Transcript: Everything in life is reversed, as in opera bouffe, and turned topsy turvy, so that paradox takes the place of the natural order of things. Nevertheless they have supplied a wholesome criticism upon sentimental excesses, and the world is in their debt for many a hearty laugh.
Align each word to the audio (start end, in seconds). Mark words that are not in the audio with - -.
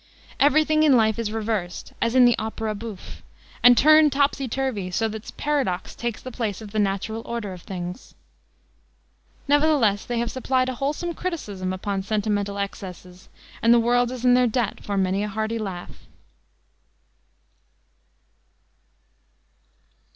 Everything 0.39 0.81
in 0.81 0.97
life 0.97 1.19
is 1.19 1.31
reversed, 1.31 1.93
as 2.01 2.15
in 2.15 2.33
opera 2.39 2.73
bouffe, 2.73 3.21
and 3.61 3.77
turned 3.77 4.11
topsy 4.11 4.47
turvy, 4.47 4.89
so 4.89 5.07
that 5.07 5.31
paradox 5.37 5.93
takes 5.93 6.23
the 6.23 6.31
place 6.31 6.59
of 6.59 6.71
the 6.71 6.79
natural 6.79 7.21
order 7.23 7.53
of 7.53 7.61
things. 7.61 8.15
Nevertheless 9.47 10.03
they 10.03 10.17
have 10.17 10.31
supplied 10.31 10.69
a 10.69 10.73
wholesome 10.73 11.13
criticism 11.13 11.71
upon 11.71 12.01
sentimental 12.01 12.57
excesses, 12.57 13.29
and 13.61 13.71
the 13.71 13.79
world 13.79 14.09
is 14.09 14.25
in 14.25 14.33
their 14.33 14.47
debt 14.47 14.83
for 14.83 14.97
many 14.97 15.21
a 15.21 15.27
hearty 15.27 15.59
laugh. 15.59 16.07